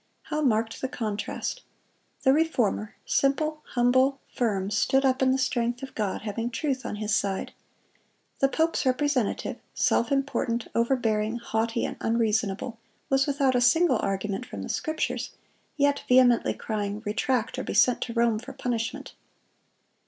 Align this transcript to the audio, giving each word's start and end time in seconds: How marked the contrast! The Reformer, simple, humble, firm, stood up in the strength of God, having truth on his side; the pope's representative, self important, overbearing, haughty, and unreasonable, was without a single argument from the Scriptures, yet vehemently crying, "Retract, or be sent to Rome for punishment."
How 0.23 0.41
marked 0.41 0.81
the 0.81 0.87
contrast! 0.87 1.61
The 2.23 2.33
Reformer, 2.33 2.95
simple, 3.05 3.61
humble, 3.75 4.19
firm, 4.33 4.71
stood 4.71 5.05
up 5.05 5.21
in 5.21 5.29
the 5.31 5.37
strength 5.37 5.83
of 5.83 5.93
God, 5.93 6.23
having 6.23 6.49
truth 6.49 6.87
on 6.87 6.95
his 6.95 7.13
side; 7.13 7.53
the 8.39 8.47
pope's 8.49 8.83
representative, 8.83 9.57
self 9.75 10.11
important, 10.11 10.67
overbearing, 10.73 11.37
haughty, 11.37 11.85
and 11.85 11.97
unreasonable, 12.01 12.79
was 13.11 13.27
without 13.27 13.53
a 13.53 13.61
single 13.61 13.99
argument 13.99 14.43
from 14.47 14.63
the 14.63 14.69
Scriptures, 14.69 15.35
yet 15.77 16.03
vehemently 16.07 16.55
crying, 16.55 17.03
"Retract, 17.05 17.59
or 17.59 17.63
be 17.63 17.75
sent 17.75 18.01
to 18.01 18.13
Rome 18.13 18.39
for 18.39 18.53
punishment." 18.53 19.13